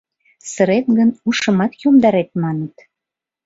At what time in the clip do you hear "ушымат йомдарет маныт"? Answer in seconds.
1.27-2.75